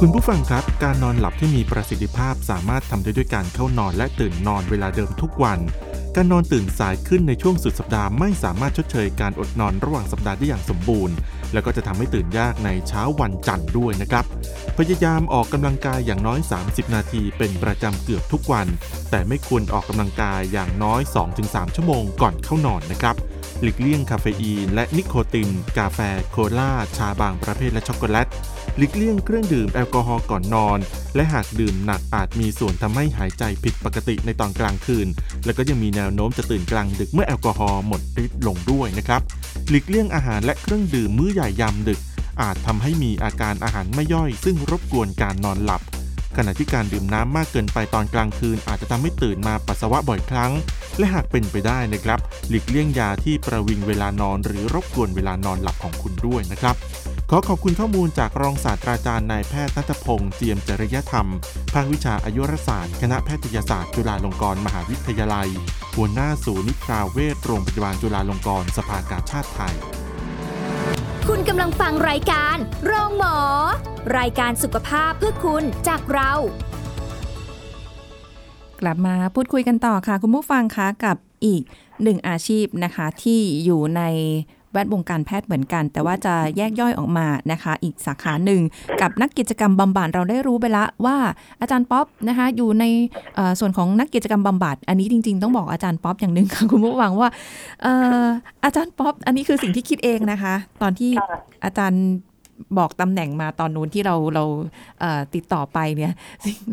[0.03, 5.60] คุณผู้ฟังครับ การนอนหลับที่มีประสิทธิภาพสามารถทำได้ด้วยการเข้านอนและตื่นนอนเวลาเดิมทุกวัน
[6.15, 11.15] การนอนตื่นสายขึ้นในช่วงสุดสัปดาห์ไม่สามารถชดเชยการอดนอนระหว่างสัปดาห์ได้อย่างสมบูรณ์
[11.53, 14.25] แล้วก็จะทำให้ตื่นยากในเช้าวันจันทร์ด้วยนะครับ
[14.77, 18.68] พยายามออกกำลังกายอย่างน้อย 30 นาทีเป็นประจำเกือบทุกวัน
[19.12, 21.01] แต่ไม่ควรออกกำลังกายอย่างน้อย
[21.39, 23.15] 2-3 ชั่วโมงก่อนเข้านอนนะครับ
[23.62, 28.27] หลีกเลี่ยงคาเฟอีนและนิโคติน กาแฟ โคลาชาบางประเภทและช็อกโกแลต
[28.79, 30.79] หลีกเลี่ยงเครื่องดื่มแอลกอฮอล์ก่อนนอน
[31.15, 35.07] และหากดื่มหนักอาจมีส่วนทำให้หายใจผิดปกติในตอนกลางคืน
[35.45, 39.21] และก็ยังมีแนวโน้มจะตื่นกลางดึกเมื่อแอลกอฮอล์หมดฤทธิ์ลงด้วยนะครับ
[39.69, 42.00] หลีกเลี่ยงอาหารและเครื่องดื่มมื้อใหญ่ยามดึก
[42.41, 45.81] อาจทำให้มีอาการอาหารไม่ย่อย ซึ่งรบกวนการนอนหลับ
[46.38, 50.51] ขณะที่การดื่มน้ำมากเกินไปตอนกลางคืนอาจจะทำให้ตื่นมาปัสสาวะบ่อยครั้ง
[50.98, 52.19] และหากเป็นไปได้นะครับ
[52.50, 56.75] หลีกเลี่ยงยาที่ประวิงเวลานอน หรือรบกวนเวลานอนหลับของคุณด้วยนะครับ
[57.29, 61.27] ขอขอบคุณข้อมูลจากรองศาสตราจารย์นายแพทย์นัทพงศ์เจียมจริยธรรม
[61.74, 65.50] ภาควิชาอายุรศาสตร์ คณะแพทยศาสตร์ จุฬาลงกรณ์มหาวิทยาลัย
[65.95, 69.75] หัวหน้าศูนย์นิทราเวชโรงพยาบาลจุฬาลงกรณ์สภากาชาติไทย
[71.33, 72.55] คุณกำลังฟังรายการ
[72.86, 73.38] โรงหมอ
[74.17, 76.31] รายการสุขภาพเพื่อคุณจากเรา
[78.81, 81.62] กลับมาพูดคุยกันต่อค่ะ คุณผู้ฟังคะกับอีก
[82.03, 84.01] หนึ่งอาชีพนะคะที่อยู่ใน
[84.73, 88.61] แวดวงการแพทย์เหมือนกัน แต่ว่าจะแยกย่อยออกมานะคะ อีกสาขาหนึ่ง
[89.01, 91.17] กับนักกิจกรรมบำบัดเราได้รู้ไปละว่า
[91.61, 92.85] อาจารย์ป๊อปนะคะอยู่ใน
[93.35, 97.29] เอ่อส่วนของนักกิจกรรมบำบัดอันนี้จริง ๆ ต้องบอกอาจารย์ป๊อปอย่างหนึ่งค่ะคุณผู้ฟังว่า
[97.81, 98.25] เอ่อ
[98.65, 102.03] อาจารย์ป๊อปอันนี้คือสิ่งที่คิดเองนะคะ ตอนที่ค่ะอาจารย์
[102.77, 104.43] บอกตำแหน่งมาตอนนู้นที่เราเรา
[104.99, 106.13] เอ่อติดต่อไปเนี่ย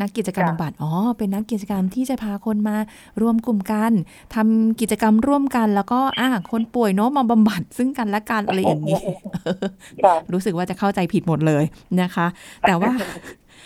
[0.01, 2.75] นักกิจกรรมค่ะบำบัดอ๋อเป็นนักกิจกรรมที่จะพาคนมา
[3.21, 3.91] รวมกลุ่มกัน
[4.35, 8.99] ทำกิจกรรมร่วมกันแล้วก็อ่าคนป่วยเนาะมาบำบัดซึ่งกันและกันอะไรอย่างนี้
[10.03, 11.63] ค่ะรู้สึกว่าจะเข้าใจผิดหมดเลย
[12.01, 12.27] นะคะ
[12.67, 12.91] แต่ว่า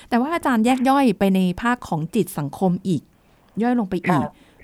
[0.09, 3.01] แต่ว่าอาจารย์แยกย่อยไปในภาคของจิตสังคมอีก
[3.63, 4.21] ย่อยลงไปอีกค่ะ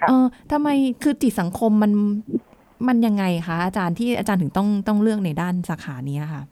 [0.08, 0.70] เออทำไม
[1.04, 1.92] คือจิตสังคมมัน
[2.88, 6.44] มันยังไงคะอาจารย์ที่อาจารย์ถึงต้องต้องเลือกในด้านสาขานี้ค่ะ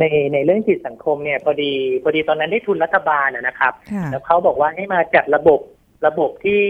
[0.00, 5.60] ในในเรื่องจิตสังคมเนี่ยพอดีพอดีตอนนั้นได้ทุนรัฐบาลนะนะครับค่ะแล้วเขาบอกว่าให้มาจัดระบบ
[6.06, 6.60] ระบบที่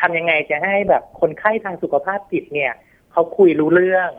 [0.00, 2.72] ทำยังไงจะให้แบบคนไข้ทางสุขภาพจิตเนี่ย
[3.12, 4.10] เขาคุยรู้เรื่อง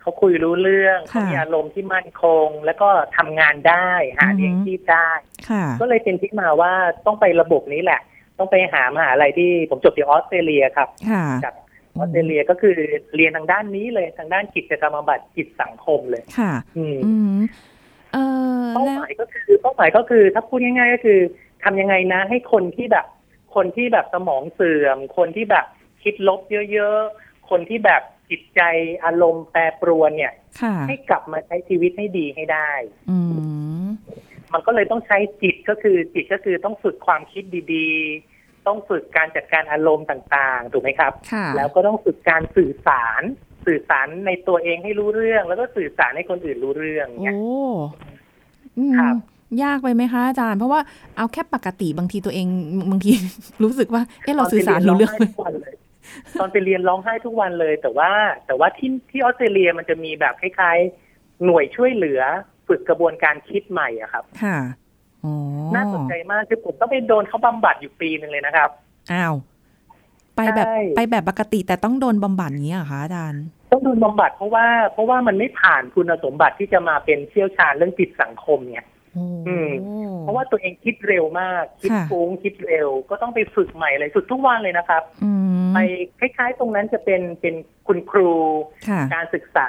[0.00, 5.10] เขาคุยรู้เรื่องค่ะเขามีอารมณ์ที่มั่นคง แล้วก็ทำงานได้หาอือฮึเลี้ยงชีพได้
[5.50, 6.72] ค่ะก็เลยเป็นที่มาว่า
[7.06, 8.00] ต้องไประบบนี้แหละ
[8.38, 11.54] ต้องไปหามหาอะไรที่ผมจบที่ออสเตรเลียครับค่ะจาก
[11.96, 12.76] ออสเตรเลียก็คือ
[13.16, 17.38] เรียนทางด้านนี้เลยทางด้านกิจกรรมบำบัดจิตสังคมเลย ค่ะ อืมอืม
[18.14, 18.18] เอ
[18.62, 21.20] อเป้าแล้วหมายก็คือเป้าหมายก็คือถ้าพูดง่าย ๆ ก็คือ
[21.64, 23.06] ทำยังไงนะ ให้คนที่แบบ
[23.54, 25.66] คนที่แบบสมองเสื่อม คนที่แบบ
[26.02, 26.40] คิดลบ
[26.72, 28.60] เยอะๆ คนที่แบบจิตใจ
[29.04, 32.70] อารมณ์แปรปรวนเนี่ยค่ะให้กลับมาใช้ชีวิตให้ดีให้ได้
[33.10, 33.18] อื
[33.84, 33.88] ม
[34.52, 37.44] มันก็เลยต้องใช้จิตก็คือ จิตก็คือต้องฝึกความคิด
[37.74, 43.22] ดีๆ ต้องฝึกการจัดการอารมณ์ต่างๆ ถูกไหมครับค่ะแล้วก็ต้องฝึกการสื่อสาร
[43.66, 47.44] สื่อสารในตัวเองให้รู้เรื่อง แล้วก็สื่อสารให้คนอื่นรู้เรื่องเนี่ยโอ้
[48.78, 49.16] อืมครับ
[49.62, 50.80] ยากไปไหมคะอาจารย์ เพราะว่า
[51.16, 52.46] เอาแค่ปกติบางทีตัวเอง
[52.90, 53.12] บางที
[53.64, 55.74] รู้สึกว่า เอ๊ะเราสื่อสารรู้เรื่องไหมตอนไปเรียนร้องไห้ทุกวันเลย
[56.40, 58.10] ตอนไปเรียนร้องไห้ทุกวันเลย แต่ว่า
[58.46, 62.20] แต่ว่าที่ที่ออสเตรเลียมันจะมีแบบคล้ายๆ หน่วยช่วยเหลือ
[62.68, 64.58] ฝึกกระบวนการคิดใหม่อะครับ ค่ะ
[65.24, 65.34] อ๋อ
[65.74, 68.70] น่าสนใจมากคือผมต้องไปโดนเขาบำบัดอยู่ปีหนึ่งเลยนะครับ
[69.12, 69.34] อ้าว
[70.40, 79.70] ไปแบบใช่ไปแบบปกติแต่ต้องโดนบำบัดอย่างนี้เหรอคะอาจารย์ต้องโดนบำบัดเพราะว่าเพราะว่ามันไม่ผ่านคุณสมบัติที่จะมาเป็นเชี่ยวชาญเรื่องจิตสังคมเนี่ยโอ้อืม
[80.20, 85.32] เพราะว่าตัวเองคิดเร็วมาก คิดค่ะฟุ้งคิดเร็ว ก็ต้องไปฝึกใหม่เลยฝึกทุกวันเลยนะครับอื
[85.68, 85.78] มไป
[86.20, 87.54] คล้ายๆ ตรงนั้นจะเป็นเป็น
[87.86, 88.32] คุณครู
[88.88, 89.68] ค่ะการศึกษา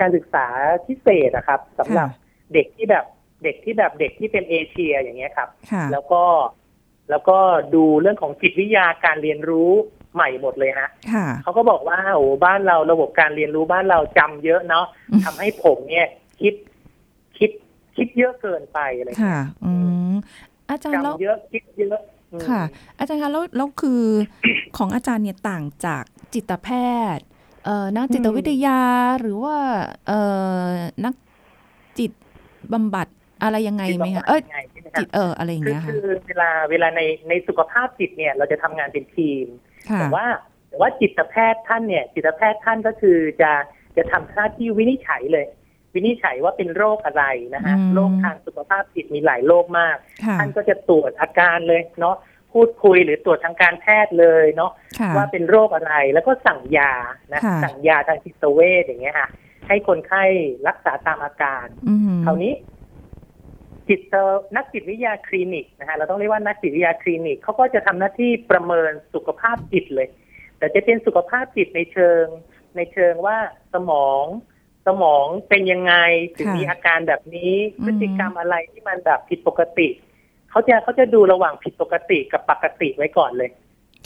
[0.00, 0.46] การศึกษา
[0.86, 2.18] พิเศษนะครับสำหรับค่ะ
[2.54, 3.04] เด็กที่แบบ
[3.44, 6.22] เด็กที่แบบเด็กที่เป็นเอเชียอย่างเงี้ยครับค่ะแล้วก็
[7.10, 7.38] แล้วก็
[7.74, 9.72] ดูเรื่องของจิตวิทยาการเรียนรู้
[10.14, 16.06] ใหม่หมดเลยฮะค่ะเขาก็บอกว่าโอ้บ้านเราระบบการเรียนรู้บ้านเราจำเยอะเนาะอืมทำให้ผมเนี่ย
[16.40, 16.54] คิด
[17.38, 17.50] คิด
[17.96, 19.72] คิดเยอะเกินไปอะไรเงี้ยค่ะ อื
[20.12, 20.14] ม
[20.70, 21.98] อาจารย์แล้วจำเยอะคิดเยอะ
[22.32, 22.62] อืมค่ะ
[22.98, 24.02] อาจารย์คะแล้วแล้วคือ
[24.76, 26.68] ของอาจารย์เนี่ยต่างจากจิตแพ
[27.16, 27.24] ทย์
[27.64, 28.80] เอ่อนักจิตวิทยา
[29.20, 29.56] หรือว่า
[30.06, 30.20] เอ่
[30.60, 30.64] อ
[31.04, 31.14] นัก
[31.98, 32.12] จิต
[32.72, 33.08] บำบัด
[33.42, 40.26] อะไรยังไงไหมคะเอ้ยจิตบำบัดยังไงใช่ไหมครัจิบตเอออะไรอย่างคือเงี้ยค่ะคือเวลาเวลาในในสุขภาพจิตเนี่ย เราจะทำงานเป็นทีมค่ะ แต่ว่า
[40.68, 43.52] แต่ว่าจิตแพทย์ท่านเนี่ย จิตแพทย์ท่านก็คือจะ
[43.96, 45.46] จะทำหน้าที่วินิจฉัยเลย
[45.94, 52.16] วินิจฉัยว่าเป็นโรคอะไรนะฮะอืมโรคทางสุขภาพจิตมีหลายโรคมากค่ะท่านก็จะตรวจอาการเลยเนาะ
[52.52, 56.92] พูดคุยหรือตรวจทางการแพทย์เลยเนาะค่ะว่าเป็นโรคอะไรแล้วก็สั่งยา
[57.32, 59.28] นะค่ะสั่งยาทางจิตเวชอย่างเงี้ยค่ะ
[59.68, 60.24] ให้คนไข้
[60.68, 62.52] รักษาตามอาการอืมคราวนี้
[63.90, 64.00] จิต
[64.56, 70.08] นักจิตวิทยาคลินิกนะฮะเราต้องเรียกว่านักจิตวิทยาคลินิกเขาก็จะทำหน้าที่ประเมินสุขภาพจิตเลย
[70.58, 72.24] แต่จะเป็นสุขภาพจิตในเชิง
[72.76, 73.36] ในเชิงว่า
[73.74, 74.24] สมอง
[74.86, 75.94] สมองเป็นยังไง
[76.36, 79.88] ถึงค่ะมีอาการแบบนี้อืมพฤติกรรมอะไรที่มันแบบผิดปกติ
[80.50, 83.50] เขาจะเขาจะดูระหว่างผิดปกติกับปกติไว้ก่อนเลย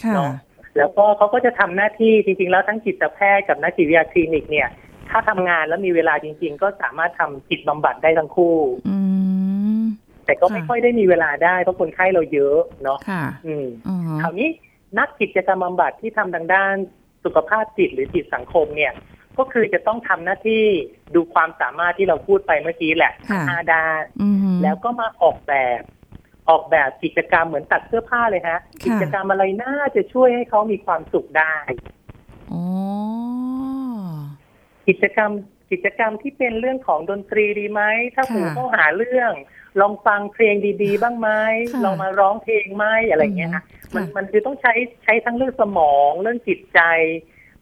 [0.03, 0.33] ค่ะเนาะ
[0.77, 4.69] แล้วก็เขาก็จะทำหน้าที่จริง ๆ แล้วทั้งจิตแพทย์กับนักจิตวิทยาคลินิกเนี่ย
[5.11, 8.57] ถ้าทำงานแล้วมีเวลาจริง ๆ ก็สามารถทำจิตบำบัดได้ทั้งคู่
[8.89, 9.24] อืม
[10.27, 14.49] แต่ก็ไม่ค่ะค่อยได้มีเวลาได้เพราะคนไข้เราเยอะเนาะค่ะอืมอ๋อคราวนี้
[14.99, 16.75] นักกิจกรรมบำบัดที่ทำทางด้าน
[17.25, 18.93] สุขภาพจิตหรือจิตสังคมเนี่ย
[19.39, 20.65] ก็คือจะต้องทำหน้าที่
[21.15, 25.81] ดูความสามารถที่เราพูดไปเมื่อกี้แหละค่ะห้าด้านอือหือแล้วก็มาออกแบบ
[26.51, 31.55] ออกแบบกิจกรรมเหมือนตัดเสื้อผ้าเลยฮะค่ะกิจกรรมอะไรน่าจะช่วยให้เขามีความสุขได้
[32.53, 32.63] อ๋อ
[34.89, 35.31] กิจกรรม
[35.71, 37.83] กิจกรรมที่เป็นเรื่องของดนตรีดีไหม
[38.15, 39.33] ถ้าค่ะหูเขาหาเรื่อง
[39.81, 41.29] ลองฟังเพลงดี ๆ บ้างไหม
[41.73, 44.73] ค่ะลองมาร้องเพลงไหมอะไรอย่างเงี้ยฮะอืมมันค่ะมันคือต้องใช้
[45.05, 46.81] ใช้ทั้งเรื่องสมอง เรื่องจิตใจ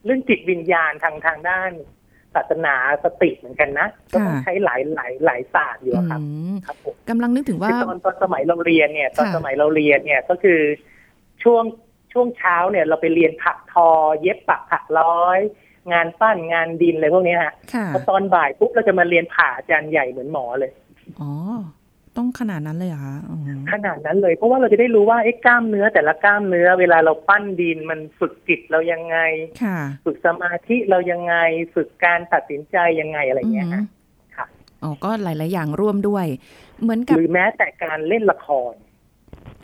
[0.05, 1.70] เรื่องจิตวิญญาณทางทางด้าน
[2.35, 10.61] ศาสนาสติเหมือนกันนะก็ต้องใช้หลายหลายหลายศาสตร์อยู่อะครับอืมครับผมกำลังนึกถึงว่าคือตอนตอนสมัยเราเรียนเนี่ย ตอนค่ะสมัยเราเรียนเนี่ยก็คือ
[11.42, 11.64] ช่วง
[12.12, 13.88] ช่วงเช้าเนี่ยเราไปเรียนถักทอ
[14.20, 15.38] เย็บปักถักร้อย
[15.92, 20.72] งานปั้นงานดินอะไรพวกเนี้ยฮะค่ะพอตอนบ่ายปุ๊บเราจะมาเรียนผ่าอาจารย์ใหญ่เหมือนหมอเลย
[21.20, 21.31] อ๋อ
[22.16, 23.38] ต้องขนาดนั้นเลยเหรอคะอ๋อ
[23.72, 29.18] ขนาดนั้นเลย เพราะว่าเราจะได้รู้ว่าไอ้กล้ามเนื้อแต่ละกล้ามเนื้อ เวลาเราปั้นดินมันฝึกจิตเรายังไง
[29.62, 31.35] ค่ะฝึกสมาธิเรายังไง
[31.75, 33.87] ฝึกการตัดสินใจยังไงอะไรเงี้ยฮะอื
[34.29, 34.46] มค่ะ
[34.83, 36.27] อ๋อก็หลาย ๆ อย่างร่วมด้วย
[36.83, 38.72] เหมือนกับหรือแม้แต่การเล่นละคร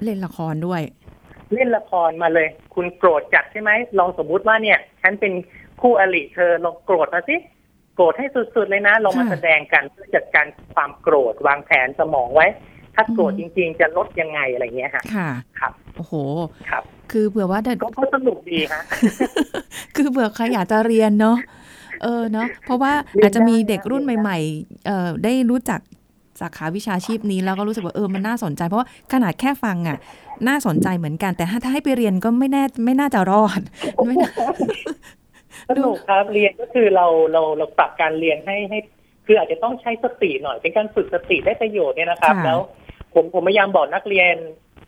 [0.04, 0.82] เล่นละครด้วย
[1.54, 5.32] เล่นละครมาเลย คุณโกรธจัดใช่ไหมลองสมมุติว่าเนี่ย ฉันเป็น
[5.80, 7.36] คู่อริเธอลองโกรธมาสิ
[7.98, 12.46] โกรธให้สุดๆเลยนะลองมาค่ะแสดงกันเพื่อจัดการความโกรธวางแผนสมองไว้
[12.94, 16.14] ถ้าโกรธอืจมริง ๆ จะลดยังไงอะไรเงี้ยฮะค่ะ ครับโอ้โห
[16.70, 16.82] ครับ
[17.12, 18.82] คือเผื่อว่าถ้าก็ก็สนุกดีฮะ
[19.96, 21.36] คือเผื่อใครอยากจะเรียนเนาะ
[22.02, 25.80] เออเนาะเพราะว่าเรียนอาจจะมีเด็กได้รุ่นเรียนได้ใหม่ๆเอ่อได้รู้จัก
[26.40, 29.96] สาขาวิชาชีพนี้แล้วก็รู้สึกว่าเออมันน่าสนใจ เพราะว่าขนาดแค่ฟังอะ
[30.48, 33.60] น่าสนใจเหมือนกันแต่ถ้าถ้าให้ไปเรียนก็ไม่แน่ไม่น่าจะรอด
[34.06, 34.30] ไม่น่า
[35.70, 38.78] สนุกครับเรียนก็คือเราเราเราปรับการเรียนให้ให้
[39.26, 42.60] คืออาจจะต้องใช้สติหน่อย เป็นการฝึกสติได้ประโยชน์เนี่ยนะครับค่ะแล้ว
[43.14, 44.34] ผมผมพยายามบอกนักเรียน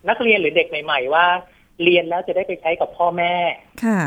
[0.09, 1.27] นักเรียนหรือเด็กใหม่ ๆ ว่า
[1.85, 3.35] เรียนแล้วจะได้ไปใช้กับพ่อแม่
[3.85, 4.01] ค่ะ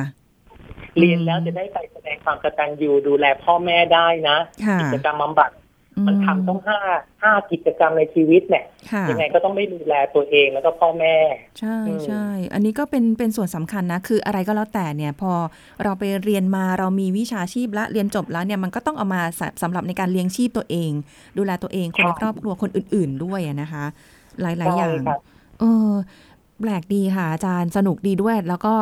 [1.00, 5.52] เรียนแล้วจะได้ไปแสดงความกตัญญูดูแลพ่อแม่ได้นะค่ะกิจกรรมบำบัด
[6.08, 6.80] มันทำต้องห้า
[7.22, 11.16] ห้ากิจกรรมในชีวิตเนี่ยค่ะยังไงก็ต้องได้ดูแลตัวเองแล้วก็พ่อแม่
[11.60, 15.34] ใช่อืมใช่อันนี้ก็เป็นเป็นส่วนสำคัญนะ คืออะไรก็แล้วแต่เนี่ยพอ
[15.84, 20.92] เราไปเรียนมาเรามีวิชาชีพและเรียนจบแล้วเนี่ยมันก็ต้องเอามาสำสำหรับในการเลี้ยงชีพตัวเอง
[21.38, 23.86] ดูแลตัวเองคนในครอบครัวคนอื่น ๆ ด้วยอะนะคะ
[24.42, 25.20] หลายๆอย่างใช่ครับ
[25.60, 25.92] เออ
[26.62, 28.74] แปลกดีค่ะอาจารย์สนุกดีด้วย แล้วก็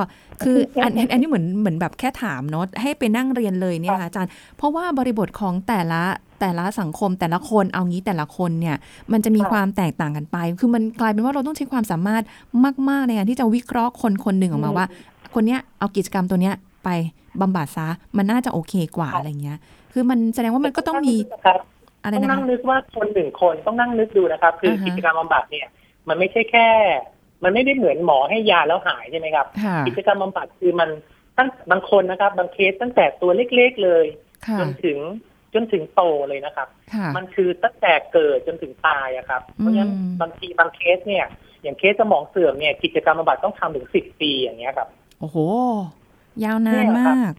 [0.43, 6.03] คืออันอันอันนี้เหมือนเหมือนแบบแค่ถามเนาะให้ไปนั่งเรียนเลยเนี่ยค่ะอาจารย์ เพราะว่าบริบทของแต่ละ
[6.41, 8.75] แต่ละสังคมแต่ละคนเอางี้แต่ละคนเนี่ย
[9.11, 12.23] มันจะมีค่ะความแตกต่างกันไป คือมันกลายเป็นว่าเราต้องใช้ความสามารถ
[12.89, 14.85] มากๆในการที่จะวิเคราะห์คนคนหนึ่งออกมาว่า
[15.33, 16.89] คนเนี้ยเอากิจกรรมตัวเนี้ยไป
[17.41, 19.57] บำบัดซะมันน่าจะโอเคกว่าอะไรเงี้ย
[19.93, 21.59] คือมันแสดงว่ามันก็ต้องมีครับ
[22.03, 25.67] อะไรต้องนะนั่คะงนึกว่าคนหนึ่งคนต้องนั่งนึกดูนะครับ คืออาฮะกิจกรรมบำบัดเนี่ย
[26.07, 26.67] มันไม่ใช่แค่
[27.43, 30.89] มันไม่ได้เหมือนหมอให้ยาแล้วหายใช่ไหมครับค่ะกิจกรรมบำบัดคือมัน
[31.37, 34.05] ตั้งบางคนนะครับ บางเคสตั้งแต่ตัวเล็ก ๆเลย
[34.47, 34.97] ค่ะจนถึง
[35.53, 41.25] จนถึงโตเลยนะครับค่ะมันคือตั้งแต่เกิดจนถึงตายอะครับ เพราะฉะนั้นอืมบางทีบางเคสเนี่ย
[41.63, 45.37] อย่างเคสสมองเสื่อมเนี่ยกิจกรรมบำบัดต้องทำถึงสิบปีอย่างเงี้ยครับ โอ้โห
[46.43, 47.33] ยาวนานเนี่ยครับมาก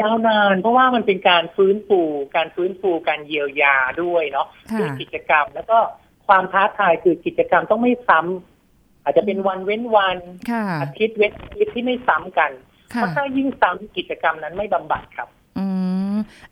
[0.00, 2.00] ยาวนานเพราะว่ามันเป็นการฟื้นฟู
[2.36, 5.78] การฟื้นฟูการเยียวยาด้วยเนาะค่ะด้วยกิจกรรมแล้วก็
[6.26, 10.18] ความท้าทายคือกิจกรรมต้องไม่ซ้ำอาจจะเป็นวันเว้นวัน
[10.50, 12.50] ค่ะอาทิตย์เว้นอาทิตย์ที่ไม่ซ้ำกัน
[12.88, 15.89] เพค่ะราะถ้ายิ่งซ้ำกิจกรรมนั้นไม่บำบัดครับ อืม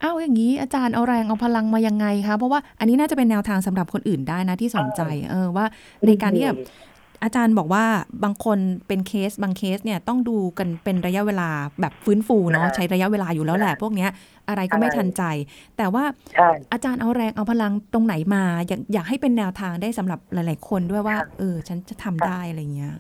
[0.03, 5.67] อ้าวอย่างนี้อาจารย์เอาแรงเอาพลังมายังไงคะ เพราะว่าอันนี้น่าจะเป็นแนวทางสำหรับคนอื่นได้นะที่สนใจ เออว่า
[6.07, 6.61] ในการที่แบบ
[7.25, 7.85] อาจารย์บอกว่า
[8.25, 11.49] บางคนเป็นเคสบางเคสเนี่ยต้องดูกันเป็นระยะเวลา
[11.81, 14.11] แบบฟื้นฟูเนาะอ่าใช้ระยะเวลาอยู่แล้วแหละพวกเนี้ย
[14.49, 15.23] อะไรก็ไม่ใช่ทันใจ
[15.77, 16.05] แต่ว่า
[16.35, 22.95] ใช่อาจารย์เอาแรงเอาพลังตรงไหนมา อยากอยากให้เป็นแนวทางได้สำหรับหลาย ๆ คนด้วยว่าครับเออ ฉันจะทำได้อะไรเงี้ย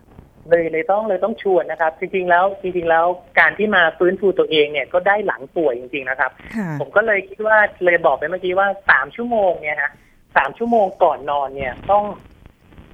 [0.50, 3.06] เลยเลยต้องเลยต้องชวนนะครับ จริง ๆ แล้วจริง ๆ แล้ว
[3.38, 9.92] การที่มาฟื้นฟูตัวเองเนี่ยก็ได้หลังป่วยจริง ๆ นะครับค่ะผมก็เลยคิดว่าเลยบอกไปเมื่อกี้ว่าสามชั่วโมงเนี่ยฮะ
[10.36, 12.04] สามชั่วโมงก่อนนอนเนี่ยต้อง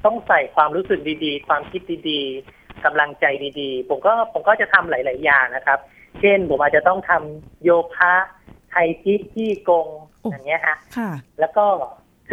[0.04, 3.24] ต้องใส่ความรู้สึกดีๆ ความคิดดีๆกำลังใจ
[3.60, 5.78] ดีๆ ผมก็ผมก็จะทำหลาย ๆ อย่างนะครับ
[6.20, 8.14] เช่นผมอาจจะต้องทำโยคะ
[8.70, 9.86] ไทชีที่กง
[10.20, 11.66] โอ้อย่างเงี้ยฮะค่ะแล้วก็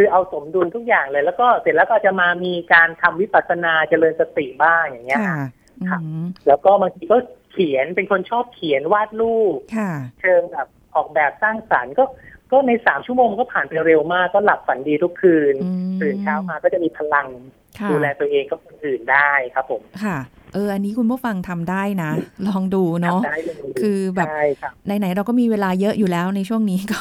[0.02, 5.50] คือเอาสมดุลทุกอย่างเลย แล้วก็เสร็จแล้วก็จะมามีการทำวิปัสสนาเจริญสติบ้างอย่างเงี้ยค่ะฮะ
[5.82, 7.18] อืครับมแล้วก็บางทีก็
[7.52, 12.04] เขียนเป็นคนชอบเขียนวาดรูปค่ะเชิงแบบออกแบบสร้างสรรค์ก็
[12.52, 17.28] ก็ในสามชั่วโมงก็ผ่านไปเร็วมากก็หลับฝันดีทุกคืนอืมตื่นเช้ามาก็จะมีพลัง
[17.80, 20.18] ค่ะดูแลตัวเองก็คนอื่นได้ครับผมค่ะ
[20.54, 22.12] เอออันนี้คุณผู้ฟังทำได้นะ
[22.48, 27.00] ลองดูเนาะทำได้เลยคือแบบใช่ครับไหนๆเราก็มีเวลาเยอะอยู่แล้วในช่วงนี้ก็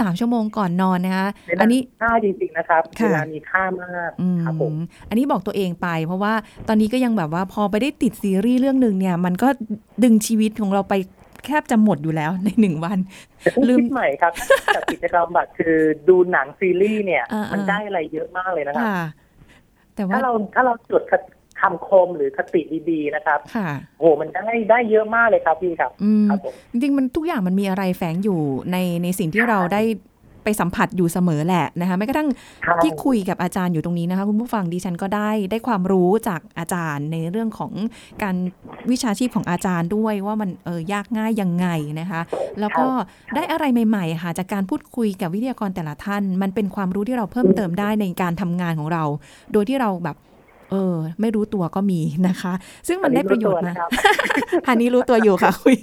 [0.00, 1.28] สามชั่วโมงก่อนนอนนะคะ
[1.60, 4.74] อันนี้ค่าจริงๆนะครับค่ะเวลามีค่ามากอืมครับผม
[5.08, 6.34] อันนี้บอกตัวเองไป เพราะว่า
[6.68, 9.48] ตอนนี้ก็ยังแบบว่าพอไปได้ติดซีรีส์เรื่องหนึ่งเนี่ย มันก็
[10.04, 10.94] ดึงชีวิตของเราไป
[11.44, 12.98] แคบจะหมดอยู่แล้วในหนึ่งวัน
[13.40, 14.32] แต่ต้องลืมคิดใหม่ครับ
[14.74, 15.76] จากกิจกรรมบัตรคือ
[16.08, 19.00] ดูหนังซีรีส์เนี่ยอ่าๆมันได้อะไรเยอะมากเลยนะครับค่ะ
[19.94, 21.02] แต่ว่าถ้าเราถ้าเราจด
[21.60, 23.68] คำคมหรือคติดีๆนะครับค่ะ
[24.00, 28.40] โหมันได้ได้เยอะมากเลยครับพี่ครับอืมครับผมจริงๆมันทุกอย่างมันมีอะไรแฝงอยู่
[28.72, 29.82] ในในสิ่งที่เราได้
[30.44, 32.28] ไปสัมผัสอยู่เสมอแหละนะคะแม้กระทั่ง
[32.64, 37.72] ใช่ที่คุยกับอาจารย์อยู่ตรงนี้นะคะคุณผู้ฟังดิฉันก็ได้ได้ความรู้จากอาจารย์ในเรื่องของ
[38.22, 38.36] การ
[38.90, 41.66] วิชาชีพของอาจารย์ด้วยว่ามันเออยากง่ายยังไง
[42.00, 42.20] นะคะ
[42.60, 42.86] แล้วก็
[43.36, 49.04] ได้อะไรใหม่ๆค่ะจากการพูดคุยกับวิทยากรแต่ละท่าน มันเป็นความรู้ที่เราเพิ่มเติมได้ในการทำงานของเรา
[49.52, 50.16] โดยที่เราแบบ
[50.70, 52.52] เออ ไม่รู้ตัวก็มีนะคะ
[52.88, 53.90] ซึ่งมันได้ประโยชน์อัมากครับ
[54.68, 55.76] อันนี้รู้ตัวอยู่ค่ะคุย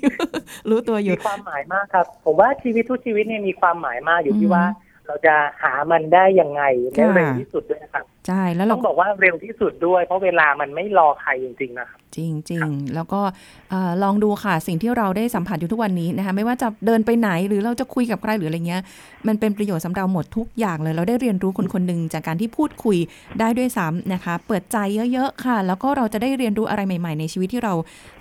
[0.69, 4.63] รู้ตัวอยู่มีความหมายมากครับ ผมว่าชีวิตทุกชีวิตเนี่ยมีความหมายมากอยู่ที่อืมว่า
[5.08, 6.62] เราจะหามันได้ยังไง
[6.96, 13.22] ได้ค่ะเร็วที่สุดด้วยนะครับใช่แล้วเราต้องบอกว่าเร็วที่สุดด้วย เพราะเวลามันไม่รอใครจริงๆนะครับจริงจริงๆแล้วก็
[13.70, 18.82] เอ่อลองดูค่ะสิ่งที่เราได้สัมผัสอยู่ทุกวันนี้นะคะไม่ว่าจะเดินไปไหนหรือเราจะคุยกับใครหรืออะไรเงี้ย
[19.28, 22.98] มันเป็นประโยชน์สำหรับเราหมดทุกอย่างเลย เราได้เรียนรู้คนคนหนึ่งจากการที่พูดคุย
[23.39, 24.78] ได้ด้วยซ้ำนะคะ เปิดใจ
[25.13, 27.74] เยอะๆค่ะ แล้วก็เราจะได้เรียนรู้อะไรใหม่ ๆ ในชีวิตที่เรา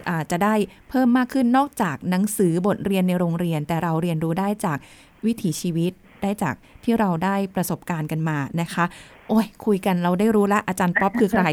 [0.09, 0.55] อาจจะได้
[0.91, 4.79] เพิ่มมากขึ้นนอกจากหนังสือบทเรียนในโรงเรียน แต่เราเรียนรู้ได้จาก
[5.27, 5.93] วิถีชีวิต
[6.27, 8.85] ได้จากที่เราได้ประสบการณ์กันมานะคะ
[9.29, 11.47] โอ้ย คุยกันเราได้รู้ละอาจารย์ป๊อปคือใคร